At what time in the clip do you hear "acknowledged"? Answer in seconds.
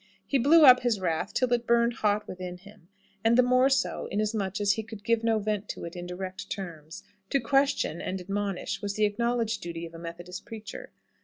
9.05-9.61